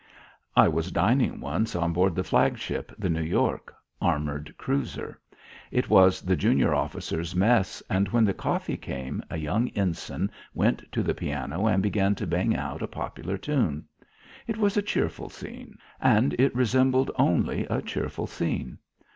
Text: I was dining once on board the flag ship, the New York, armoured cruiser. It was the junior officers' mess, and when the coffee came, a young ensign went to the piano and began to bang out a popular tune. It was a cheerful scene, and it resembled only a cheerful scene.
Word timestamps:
I 0.55 0.67
was 0.67 0.91
dining 0.91 1.39
once 1.39 1.75
on 1.75 1.93
board 1.93 2.15
the 2.15 2.23
flag 2.23 2.57
ship, 2.57 2.91
the 2.97 3.07
New 3.07 3.21
York, 3.21 3.71
armoured 4.01 4.55
cruiser. 4.57 5.19
It 5.69 5.91
was 5.91 6.23
the 6.23 6.35
junior 6.35 6.73
officers' 6.73 7.35
mess, 7.35 7.83
and 7.87 8.07
when 8.09 8.25
the 8.25 8.33
coffee 8.33 8.77
came, 8.77 9.21
a 9.29 9.37
young 9.37 9.69
ensign 9.75 10.31
went 10.55 10.91
to 10.93 11.03
the 11.03 11.13
piano 11.13 11.67
and 11.67 11.83
began 11.83 12.15
to 12.15 12.25
bang 12.25 12.55
out 12.55 12.81
a 12.81 12.87
popular 12.87 13.37
tune. 13.37 13.85
It 14.47 14.57
was 14.57 14.75
a 14.75 14.81
cheerful 14.81 15.29
scene, 15.29 15.77
and 16.01 16.33
it 16.39 16.55
resembled 16.55 17.11
only 17.15 17.65
a 17.67 17.83
cheerful 17.83 18.25
scene. 18.25 18.79